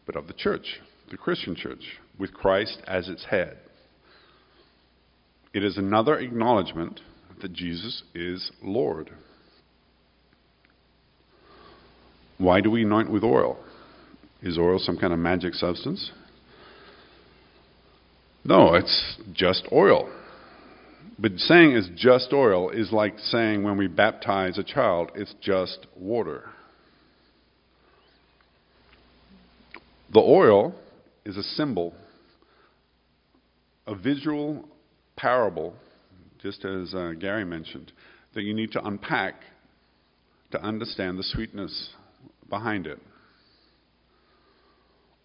but 0.07 0.17
of 0.17 0.27
the 0.27 0.33
church, 0.33 0.81
the 1.11 1.17
Christian 1.17 1.55
church, 1.55 1.99
with 2.19 2.35
Christ 2.35 2.79
as 2.87 3.09
its 3.09 3.25
head. 3.25 3.59
It 5.53 5.65
is 5.65 5.77
another 5.77 6.19
acknowledgement 6.19 7.01
that 7.43 7.53
Jesus 7.53 8.03
is 8.15 8.53
Lord. 8.63 9.11
Why 12.39 12.61
do 12.61 12.71
we 12.71 12.83
anoint 12.83 13.11
with 13.11 13.25
oil? 13.25 13.59
Is 14.43 14.57
oil 14.57 14.79
some 14.79 14.97
kind 14.97 15.13
of 15.13 15.19
magic 15.19 15.55
substance? 15.55 16.13
No, 18.45 18.75
it's 18.75 19.19
just 19.33 19.69
oil. 19.71 20.11
But 21.19 21.37
saying 21.37 21.73
it's 21.73 21.91
just 22.01 22.33
oil 22.33 22.71
is 22.71 22.93
like 22.93 23.19
saying 23.19 23.63
when 23.63 23.77
we 23.77 23.89
baptize 23.89 24.57
a 24.57 24.63
child, 24.63 25.11
it's 25.15 25.35
just 25.43 25.87
water. 25.95 26.49
The 30.13 30.21
oil 30.21 30.75
is 31.27 31.37
a 31.37 31.43
symbol, 31.43 31.93
a 33.87 33.95
visual 33.95 34.65
parable 35.21 35.75
just 36.43 36.65
as 36.65 36.95
uh, 36.95 37.13
Gary 37.19 37.45
mentioned, 37.45 37.93
that 38.35 38.43
you 38.43 38.55
need 38.55 38.73
to 38.73 38.85
unpack 38.85 39.35
to 40.53 40.63
understand 40.63 41.19
the 41.19 41.23
sweetness 41.23 41.91
behind 42.49 42.87
it. 42.87 42.99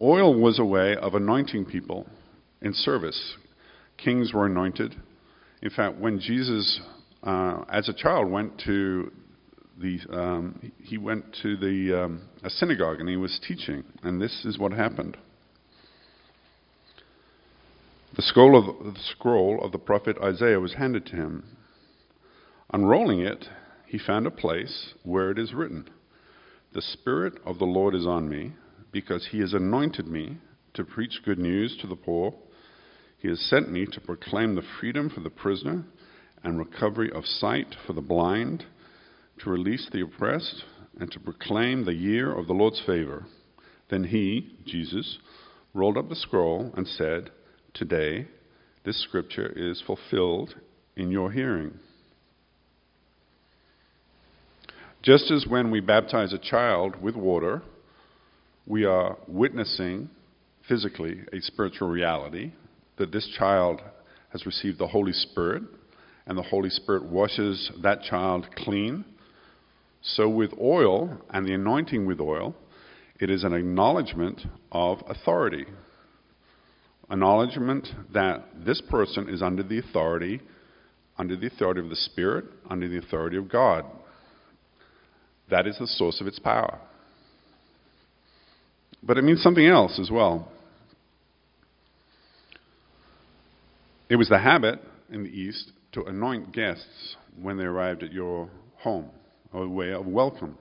Oil 0.00 0.38
was 0.38 0.58
a 0.58 0.64
way 0.64 0.94
of 0.96 1.14
anointing 1.14 1.64
people 1.64 2.06
in 2.60 2.74
service. 2.74 3.36
Kings 3.96 4.32
were 4.32 4.46
anointed. 4.46 4.94
In 5.62 5.70
fact, 5.70 5.98
when 5.98 6.20
Jesus, 6.20 6.80
uh, 7.22 7.64
as 7.70 7.88
a 7.88 7.94
child, 7.94 8.30
went 8.30 8.60
to 8.66 9.10
the, 9.80 9.98
um, 10.10 10.72
he 10.78 10.98
went 10.98 11.24
to 11.42 11.56
the 11.56 12.04
um, 12.04 12.28
a 12.44 12.50
synagogue 12.50 13.00
and 13.00 13.08
he 13.08 13.16
was 13.16 13.40
teaching, 13.48 13.84
and 14.02 14.20
this 14.20 14.44
is 14.44 14.58
what 14.58 14.72
happened. 14.72 15.16
The 18.16 18.22
scroll, 18.22 18.56
of, 18.56 18.94
the 18.94 19.00
scroll 19.00 19.62
of 19.62 19.72
the 19.72 19.78
prophet 19.78 20.16
Isaiah 20.22 20.58
was 20.58 20.72
handed 20.72 21.04
to 21.06 21.16
him. 21.16 21.44
Unrolling 22.72 23.20
it, 23.20 23.50
he 23.86 23.98
found 23.98 24.26
a 24.26 24.30
place 24.30 24.94
where 25.02 25.30
it 25.30 25.38
is 25.38 25.52
written 25.52 25.90
The 26.72 26.80
Spirit 26.80 27.34
of 27.44 27.58
the 27.58 27.66
Lord 27.66 27.94
is 27.94 28.06
on 28.06 28.26
me, 28.26 28.54
because 28.90 29.26
he 29.26 29.40
has 29.40 29.52
anointed 29.52 30.06
me 30.06 30.38
to 30.72 30.82
preach 30.82 31.20
good 31.26 31.38
news 31.38 31.76
to 31.82 31.86
the 31.86 31.94
poor. 31.94 32.34
He 33.18 33.28
has 33.28 33.38
sent 33.38 33.70
me 33.70 33.84
to 33.92 34.00
proclaim 34.00 34.54
the 34.54 34.64
freedom 34.80 35.10
for 35.10 35.20
the 35.20 35.28
prisoner 35.28 35.84
and 36.42 36.58
recovery 36.58 37.10
of 37.12 37.26
sight 37.26 37.76
for 37.86 37.92
the 37.92 38.00
blind, 38.00 38.64
to 39.40 39.50
release 39.50 39.90
the 39.92 40.00
oppressed, 40.00 40.64
and 40.98 41.12
to 41.12 41.20
proclaim 41.20 41.84
the 41.84 41.92
year 41.92 42.32
of 42.32 42.46
the 42.46 42.54
Lord's 42.54 42.80
favor. 42.86 43.26
Then 43.90 44.04
he, 44.04 44.56
Jesus, 44.64 45.18
rolled 45.74 45.98
up 45.98 46.08
the 46.08 46.16
scroll 46.16 46.72
and 46.78 46.88
said, 46.88 47.30
today, 47.76 48.26
this 48.84 49.02
scripture 49.02 49.52
is 49.54 49.82
fulfilled 49.86 50.54
in 50.96 51.10
your 51.10 51.30
hearing. 51.30 51.78
Just 55.02 55.30
as 55.30 55.46
when 55.46 55.70
we 55.70 55.80
baptize 55.80 56.32
a 56.32 56.38
child 56.38 57.00
with 57.00 57.14
water, 57.14 57.62
we 58.66 58.84
are 58.84 59.16
witnessing 59.28 60.08
physically 60.66 61.20
a 61.32 61.40
spiritual 61.40 61.88
reality 61.88 62.52
that 62.96 63.12
this 63.12 63.28
child 63.38 63.80
has 64.30 64.46
received 64.46 64.78
the 64.78 64.88
Holy 64.88 65.12
Spirit 65.12 65.62
and 66.26 66.36
the 66.36 66.42
Holy 66.42 66.70
Spirit 66.70 67.04
washes 67.04 67.70
that 67.82 68.02
child 68.02 68.46
clean. 68.56 69.04
So, 70.02 70.28
with 70.28 70.52
oil 70.60 71.18
and 71.30 71.46
the 71.46 71.54
anointing 71.54 72.06
with 72.06 72.20
oil, 72.20 72.54
it 73.20 73.30
is 73.30 73.44
an 73.44 73.52
acknowledgement 73.52 74.40
of 74.72 75.02
authority 75.08 75.66
acknowledgement 77.10 77.88
that 78.12 78.44
this 78.64 78.80
person 78.90 79.28
is 79.28 79.42
under 79.42 79.62
the 79.62 79.78
authority, 79.78 80.40
under 81.18 81.36
the 81.36 81.46
authority 81.46 81.80
of 81.80 81.88
the 81.88 81.96
Spirit, 81.96 82.44
under 82.68 82.88
the 82.88 82.98
authority 82.98 83.36
of 83.36 83.48
God. 83.48 83.84
That 85.50 85.66
is 85.66 85.78
the 85.78 85.86
source 85.86 86.20
of 86.20 86.26
its 86.26 86.38
power. 86.38 86.78
But 89.02 89.18
it 89.18 89.22
means 89.22 89.42
something 89.42 89.66
else 89.66 89.98
as 90.00 90.10
well. 90.10 90.48
It 94.08 94.16
was 94.16 94.28
the 94.28 94.38
habit 94.38 94.80
in 95.10 95.24
the 95.24 95.30
East 95.30 95.72
to 95.92 96.04
anoint 96.04 96.52
guests 96.52 97.16
when 97.40 97.56
they 97.56 97.64
arrived 97.64 98.02
at 98.02 98.12
your 98.12 98.48
home, 98.78 99.10
a 99.52 99.66
way 99.66 99.92
of 99.92 100.06
welcome. 100.06 100.58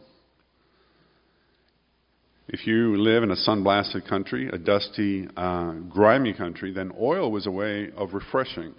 If 2.47 2.67
you 2.67 2.95
live 2.97 3.23
in 3.23 3.31
a 3.31 3.35
sun 3.35 3.63
blasted 3.63 4.07
country, 4.07 4.49
a 4.49 4.59
dusty, 4.59 5.27
uh, 5.35 5.71
grimy 5.89 6.31
country, 6.33 6.71
then 6.71 6.91
oil 6.99 7.31
was 7.31 7.47
a 7.47 7.51
way 7.51 7.89
of 7.97 8.13
refreshing. 8.13 8.75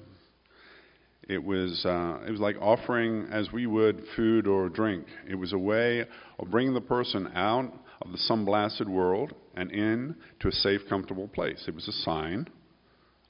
It 1.29 1.43
was, 1.43 1.85
uh, 1.85 2.21
it 2.25 2.31
was 2.31 2.39
like 2.39 2.57
offering 2.61 3.27
as 3.33 3.51
we 3.51 3.67
would 3.67 4.05
food 4.15 4.47
or 4.47 4.69
drink. 4.69 5.07
It 5.29 5.35
was 5.35 5.53
a 5.53 5.59
way 5.59 6.05
of 6.39 6.49
bringing 6.49 6.75
the 6.75 6.81
person 6.81 7.29
out 7.35 7.73
of 8.03 8.13
the 8.13 8.19
sun 8.19 8.45
blasted 8.45 8.89
world 8.89 9.35
and 9.57 9.73
in 9.73 10.15
to 10.41 10.49
a 10.49 10.53
safe, 10.53 10.83
comfortable 10.89 11.27
place. 11.27 11.65
It 11.67 11.75
was 11.75 11.89
a 11.89 11.93
sign 11.93 12.47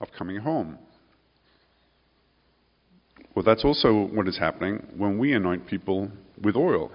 of 0.03 0.09
coming 0.19 0.37
home. 0.37 0.77
Well, 3.35 3.45
that's 3.45 3.65
also 3.65 4.07
what 4.07 4.29
is 4.29 4.39
happening 4.39 4.87
when 4.97 5.19
we 5.19 5.33
anoint 5.33 5.67
people 5.67 6.11
with 6.43 6.57
oil. 6.57 6.91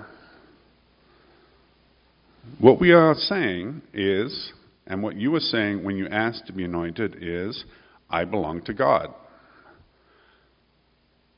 What 2.59 2.79
we 2.79 2.91
are 2.91 3.13
saying 3.15 3.81
is, 3.93 4.53
and 4.87 5.03
what 5.03 5.15
you 5.15 5.31
were 5.31 5.39
saying 5.39 5.83
when 5.83 5.97
you 5.97 6.07
asked 6.07 6.47
to 6.47 6.53
be 6.53 6.63
anointed 6.63 7.17
is, 7.21 7.63
I 8.09 8.25
belong 8.25 8.63
to 8.63 8.73
God. 8.73 9.13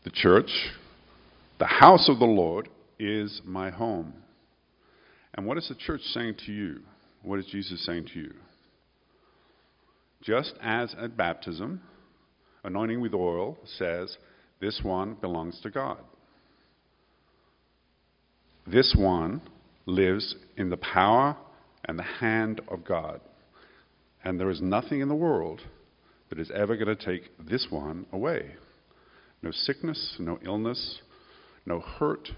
The 0.03 0.11
church, 0.11 0.49
the 1.59 1.65
house 1.65 2.09
of 2.09 2.19
the 2.19 2.25
Lord, 2.25 2.69
is 2.99 3.41
my 3.45 3.69
home. 3.69 4.13
And 5.35 5.45
what 5.45 5.57
is 5.57 5.67
the 5.67 5.75
church 5.75 6.01
saying 6.13 6.35
to 6.45 6.51
you? 6.51 6.81
What 7.21 7.39
is 7.39 7.45
Jesus 7.45 7.85
saying 7.85 8.07
to 8.13 8.19
you? 8.19 8.33
Just 10.21 10.53
as 10.61 10.95
at 11.01 11.17
baptism, 11.17 11.81
anointing 12.63 13.01
with 13.01 13.13
oil 13.13 13.57
says, 13.77 14.17
This 14.61 14.79
one 14.83 15.15
belongs 15.15 15.59
to 15.61 15.69
God. 15.69 15.99
This 18.65 18.95
one 18.97 19.41
lives 19.85 20.35
in 20.57 20.69
the 20.69 20.77
power 20.77 21.35
and 21.85 21.97
the 21.97 22.03
hand 22.03 22.61
of 22.67 22.85
God. 22.85 23.21
And 24.23 24.39
there 24.39 24.49
is 24.49 24.61
nothing 24.61 25.01
in 25.01 25.09
the 25.09 25.15
world 25.15 25.61
that 26.29 26.39
is 26.39 26.51
ever 26.55 26.75
going 26.75 26.95
to 26.95 27.05
take 27.05 27.29
this 27.45 27.67
one 27.69 28.05
away. 28.11 28.55
No 29.41 29.51
sickness, 29.51 30.15
no 30.19 30.39
illness, 30.45 30.99
no 31.65 31.79
hurt, 31.79 32.29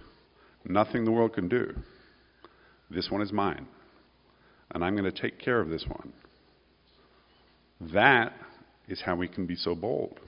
nothing 0.66 1.06
the 1.06 1.12
world 1.12 1.34
can 1.34 1.48
do. 1.48 1.74
This 2.90 3.10
one 3.10 3.22
is 3.22 3.32
mine. 3.32 3.68
And 4.72 4.84
I'm 4.84 4.96
going 4.96 5.12
to 5.12 5.22
take 5.22 5.40
care 5.40 5.62
of 5.62 5.70
this 5.70 5.86
one. 5.88 6.12
That 7.94 8.34
is 8.88 9.02
how 9.06 9.16
we 9.16 9.28
can 9.28 9.46
be 9.46 9.56
so 9.56 9.75
bold. 9.75 10.20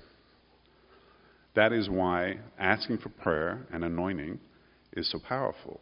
That 1.56 1.74
is 1.74 1.90
why 1.90 2.38
asking 2.60 3.00
for 3.00 3.10
prayer 3.10 3.66
and 3.74 3.84
anointing 3.84 4.40
is 4.94 5.10
so 5.12 5.20
powerful. 5.20 5.80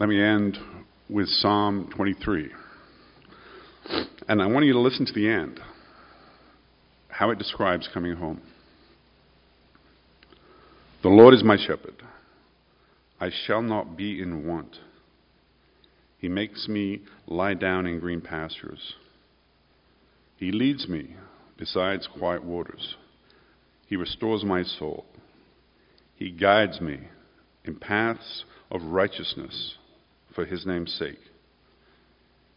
Let 0.00 0.08
me 0.08 0.18
end 0.18 0.56
with 1.10 1.28
Psalm 1.28 1.90
23. 1.94 2.48
And 4.28 4.40
I 4.40 4.46
want 4.46 4.64
you 4.64 4.72
to 4.72 4.80
listen 4.80 5.04
to 5.04 5.12
the 5.12 5.28
end, 5.28 5.60
how 7.08 7.28
it 7.28 7.38
describes 7.38 7.86
coming 7.92 8.16
home. 8.16 8.40
The 11.02 11.10
Lord 11.10 11.34
is 11.34 11.44
my 11.44 11.58
shepherd. 11.58 12.02
I 13.20 13.28
shall 13.44 13.60
not 13.60 13.98
be 13.98 14.22
in 14.22 14.46
want. 14.46 14.78
He 16.16 16.30
makes 16.30 16.66
me 16.66 17.02
lie 17.26 17.52
down 17.52 17.84
in 17.84 18.00
green 18.00 18.22
pastures. 18.22 18.94
He 20.38 20.50
leads 20.50 20.88
me 20.88 21.14
beside 21.58 22.00
quiet 22.18 22.42
waters. 22.42 22.96
He 23.86 23.96
restores 23.96 24.44
my 24.44 24.62
soul. 24.62 25.04
He 26.16 26.30
guides 26.30 26.80
me 26.80 27.00
in 27.66 27.74
paths 27.74 28.44
of 28.70 28.80
righteousness 28.82 29.76
for 30.34 30.44
his 30.44 30.66
name's 30.66 30.92
sake. 30.92 31.18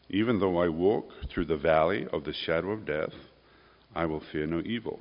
Even 0.10 0.40
though 0.40 0.58
I 0.58 0.68
walk 0.70 1.10
through 1.30 1.46
the 1.46 1.58
valley 1.58 2.06
of 2.12 2.24
the 2.24 2.34
shadow 2.34 2.72
of 2.72 2.86
death, 2.86 3.14
I 3.96 4.06
will 4.06 4.22
fear 4.32 4.46
no 4.46 4.62
evil. 4.66 5.00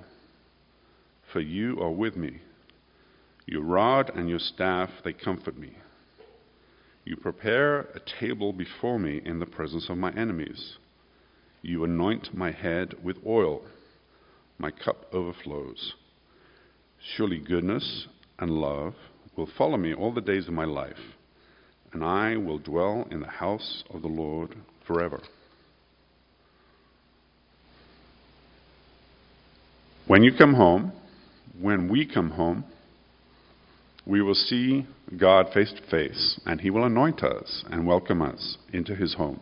For 1.32 1.40
you 1.40 1.80
are 1.80 1.90
with 1.90 2.16
me. 2.16 2.40
Your 3.46 3.62
rod 3.62 4.10
and 4.14 4.28
your 4.28 4.38
staff, 4.38 4.90
they 5.04 5.12
comfort 5.12 5.58
me. 5.58 5.76
You 7.04 7.16
prepare 7.16 7.80
a 7.80 8.00
table 8.20 8.52
before 8.52 8.98
me 8.98 9.20
in 9.24 9.40
the 9.40 9.46
presence 9.46 9.88
of 9.90 9.98
my 9.98 10.12
enemies. 10.12 10.76
You 11.60 11.84
anoint 11.84 12.36
my 12.36 12.52
head 12.52 12.94
with 13.02 13.16
oil. 13.26 13.62
My 14.58 14.70
cup 14.70 15.06
overflows. 15.12 15.94
Surely 17.16 17.38
goodness 17.38 18.06
and 18.38 18.50
love 18.50 18.94
will 19.36 19.48
follow 19.58 19.76
me 19.76 19.92
all 19.92 20.12
the 20.12 20.20
days 20.20 20.46
of 20.46 20.54
my 20.54 20.64
life 20.64 20.96
and 21.92 22.04
I 22.04 22.36
will 22.36 22.58
dwell 22.58 23.06
in 23.10 23.20
the 23.20 23.26
house 23.26 23.84
of 23.92 24.02
the 24.02 24.08
Lord 24.08 24.56
forever. 24.86 25.20
When 30.06 30.22
you 30.22 30.32
come 30.36 30.54
home, 30.54 30.92
when 31.60 31.88
we 31.88 32.06
come 32.06 32.30
home, 32.30 32.64
we 34.04 34.20
will 34.20 34.34
see 34.34 34.86
God 35.16 35.46
face 35.54 35.72
to 35.72 35.90
face, 35.90 36.40
and 36.44 36.60
He 36.60 36.70
will 36.70 36.84
anoint 36.84 37.22
us 37.22 37.64
and 37.70 37.86
welcome 37.86 38.20
us 38.20 38.56
into 38.72 38.94
His 38.94 39.14
home. 39.14 39.40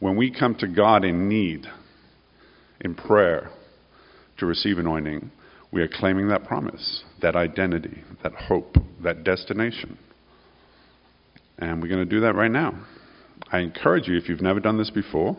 When 0.00 0.16
we 0.16 0.30
come 0.30 0.54
to 0.56 0.66
God 0.66 1.04
in 1.04 1.28
need, 1.28 1.66
in 2.80 2.94
prayer, 2.94 3.50
to 4.38 4.46
receive 4.46 4.78
anointing, 4.78 5.30
we 5.72 5.82
are 5.82 5.88
claiming 5.88 6.28
that 6.28 6.44
promise, 6.44 7.04
that 7.20 7.36
identity, 7.36 8.02
that 8.22 8.32
hope, 8.32 8.76
that 9.02 9.24
destination. 9.24 9.98
And 11.58 11.82
we're 11.82 11.88
going 11.88 12.06
to 12.06 12.10
do 12.10 12.20
that 12.20 12.34
right 12.34 12.50
now. 12.50 12.74
I 13.52 13.58
encourage 13.58 14.08
you, 14.08 14.16
if 14.16 14.28
you've 14.28 14.42
never 14.42 14.60
done 14.60 14.78
this 14.78 14.90
before, 14.90 15.36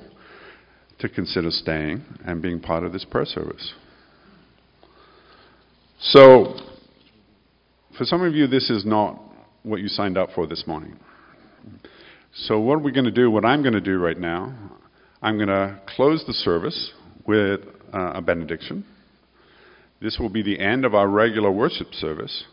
to 1.00 1.10
consider 1.10 1.50
staying 1.52 2.04
and 2.26 2.42
being 2.42 2.60
part 2.60 2.84
of 2.84 2.94
this 2.94 3.06
prayer 3.06 3.26
service. 3.26 3.74
So, 6.00 6.56
for 7.98 8.06
some 8.06 8.22
of 8.22 8.34
you, 8.34 8.48
this 8.48 8.70
is 8.70 8.86
not 8.86 9.20
what 9.64 9.82
you 9.82 9.88
signed 9.88 10.18
up 10.18 10.30
for 10.36 10.48
this 10.48 10.66
morning. 10.68 10.98
So, 12.34 12.60
what 12.60 12.76
are 12.76 12.80
we 12.80 12.92
going 12.92 13.06
to 13.06 13.12
do? 13.12 13.32
What 13.32 13.46
I'm 13.46 13.62
going 13.62 13.74
to 13.74 13.82
do 13.82 13.98
right 13.98 14.18
now, 14.18 14.54
I'm 15.22 15.38
going 15.38 15.48
to 15.48 15.80
close 15.96 16.24
the 16.28 16.34
service 16.34 16.92
with 17.26 17.62
uh, 17.94 18.14
a 18.16 18.22
benediction. 18.22 18.86
This 20.02 20.18
will 20.20 20.30
be 20.30 20.44
the 20.44 20.60
end 20.60 20.86
of 20.86 20.94
our 20.94 21.08
regular 21.08 21.52
worship 21.52 21.94
service. 21.94 22.46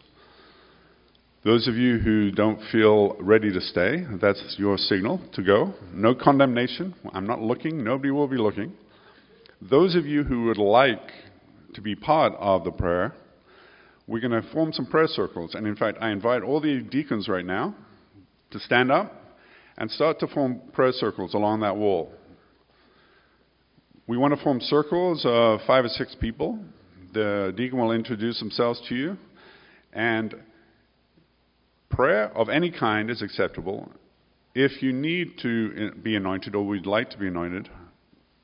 Those 1.44 1.66
of 1.66 1.74
you 1.74 1.98
who 1.98 2.30
don't 2.30 2.60
feel 2.70 3.16
ready 3.18 3.52
to 3.52 3.60
stay, 3.60 4.04
that's 4.20 4.54
your 4.58 4.76
signal 4.76 5.20
to 5.32 5.42
go. 5.42 5.74
No 5.92 6.14
condemnation. 6.14 6.94
I'm 7.12 7.26
not 7.26 7.42
looking. 7.42 7.82
Nobody 7.82 8.12
will 8.12 8.28
be 8.28 8.36
looking. 8.36 8.72
Those 9.60 9.96
of 9.96 10.06
you 10.06 10.22
who 10.22 10.44
would 10.44 10.58
like 10.58 11.10
to 11.74 11.80
be 11.80 11.96
part 11.96 12.32
of 12.38 12.62
the 12.62 12.70
prayer, 12.70 13.12
we're 14.06 14.20
going 14.20 14.40
to 14.40 14.48
form 14.52 14.72
some 14.72 14.86
prayer 14.86 15.08
circles. 15.08 15.56
And 15.56 15.66
in 15.66 15.74
fact, 15.74 15.98
I 16.00 16.10
invite 16.10 16.44
all 16.44 16.60
the 16.60 16.80
deacons 16.80 17.26
right 17.26 17.44
now 17.44 17.74
to 18.52 18.60
stand 18.60 18.92
up 18.92 19.12
and 19.78 19.90
start 19.90 20.20
to 20.20 20.28
form 20.28 20.60
prayer 20.72 20.92
circles 20.92 21.34
along 21.34 21.60
that 21.62 21.76
wall. 21.76 22.12
We 24.06 24.16
want 24.16 24.32
to 24.32 24.44
form 24.44 24.60
circles 24.60 25.22
of 25.24 25.58
five 25.66 25.84
or 25.84 25.88
six 25.88 26.14
people. 26.20 26.60
The 27.14 27.52
deacon 27.56 27.80
will 27.80 27.90
introduce 27.90 28.38
themselves 28.38 28.80
to 28.88 28.94
you. 28.94 29.16
And 29.92 30.36
Prayer 31.92 32.32
of 32.34 32.48
any 32.48 32.70
kind 32.70 33.10
is 33.10 33.20
acceptable. 33.20 33.92
If 34.54 34.82
you 34.82 34.92
need 34.94 35.38
to 35.42 35.92
be 36.02 36.16
anointed 36.16 36.54
or 36.54 36.64
would 36.66 36.86
like 36.86 37.10
to 37.10 37.18
be 37.18 37.28
anointed, 37.28 37.68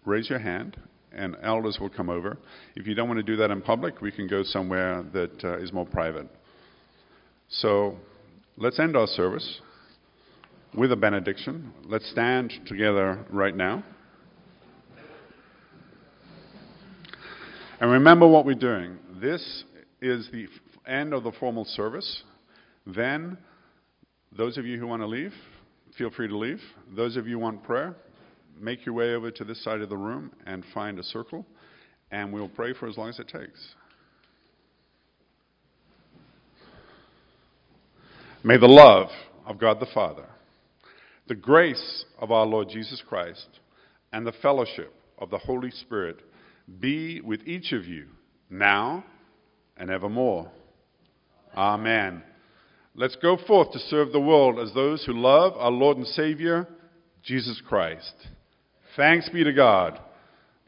raise 0.05 0.29
your 0.29 0.39
hand 0.39 0.77
and 1.13 1.35
elders 1.43 1.79
will 1.81 1.89
come 1.89 2.11
over. 2.11 2.37
If 2.77 2.87
you 2.87 2.95
don't 2.95 3.09
want 3.09 3.19
to 3.19 3.23
do 3.23 3.37
that 3.37 3.51
in 3.51 3.63
public, 3.63 4.03
we 4.03 4.13
can 4.13 4.29
go 4.29 4.43
somewhere 4.43 5.03
that 5.15 5.45
uh, 5.45 5.59
is 5.59 5.73
more 5.73 5.87
private. 5.87 6.29
So 7.49 7.97
let's 8.59 8.79
end 8.79 8.97
our 8.97 9.07
service 9.07 9.61
with 10.75 10.93
a 10.93 10.97
benediction. 10.97 11.73
Let's 11.87 12.11
stand 12.11 12.53
together 12.67 13.25
right 13.31 13.57
now. 13.57 13.83
And 17.81 17.91
remember 17.91 18.29
what 18.29 18.45
we're 18.45 18.55
doing. 18.55 18.99
This 19.23 19.65
is 20.03 20.29
the 20.33 20.49
end 20.87 21.15
of 21.15 21.25
the 21.25 21.33
formal 21.33 21.65
service. 21.65 22.25
Then, 22.89 23.37
those 24.37 24.57
of 24.57 24.65
you 24.65 24.79
who 24.79 24.87
want 24.87 25.03
to 25.03 25.07
leave, 25.07 25.35
feel 25.97 26.11
free 26.11 26.29
to 26.29 26.37
leave. 26.37 26.61
Those 26.97 27.17
of 27.17 27.27
you 27.27 27.35
who 27.35 27.39
want 27.41 27.63
prayer, 27.63 27.95
make 28.59 28.87
your 28.87 28.95
way 28.95 29.15
over 29.15 29.31
to 29.31 29.45
this 29.45 29.63
side 29.63 29.83
of 29.83 29.91
the 29.91 29.97
room 29.97 30.33
and 30.47 30.65
find 30.73 30.99
a 30.99 31.03
circle, 31.03 31.45
and 32.11 32.33
we'll 32.33 32.49
pray 32.49 32.73
for 32.73 32.89
as 32.89 32.97
long 32.97 33.11
as 33.11 33.19
it 33.19 33.29
takes. 33.29 33.75
May 38.43 38.57
the 38.57 38.67
love 38.67 39.09
of 39.47 39.59
God 39.59 39.81
the 39.81 39.89
Father, 39.93 40.27
the 41.27 41.35
grace 41.35 42.05
of 42.19 42.31
our 42.31 42.47
Lord 42.47 42.69
Jesus 42.71 43.03
Christ 43.07 43.49
and 44.13 44.27
the 44.27 44.33
fellowship 44.41 44.95
of 45.19 45.29
the 45.29 45.39
Holy 45.39 45.71
Spirit 45.71 46.21
be 46.81 47.21
with 47.21 47.41
each 47.47 47.73
of 47.73 47.85
you 47.85 48.07
now 48.49 49.05
and 49.77 49.91
evermore. 49.91 50.51
Amen. 51.55 52.23
Let's 52.99 53.15
go 53.15 53.37
forth 53.47 53.71
to 53.71 53.79
serve 53.79 54.11
the 54.11 54.19
world 54.19 54.59
as 54.59 54.75
those 54.75 55.05
who 55.05 55.13
love 55.13 55.53
our 55.57 55.71
Lord 55.71 55.99
and 55.99 56.07
Savior, 56.09 56.67
Jesus 57.23 57.63
Christ. 57.65 58.13
Thanks 58.97 59.29
be 59.29 59.45
to 59.45 59.53
God. 59.53 60.01